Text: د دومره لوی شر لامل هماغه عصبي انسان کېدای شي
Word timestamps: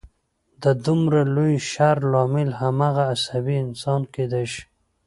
د 0.63 0.65
دومره 0.85 1.21
لوی 1.35 1.55
شر 1.71 1.97
لامل 2.11 2.49
هماغه 2.61 3.03
عصبي 3.13 3.55
انسان 3.65 4.01
کېدای 4.13 4.45
شي 4.53 4.63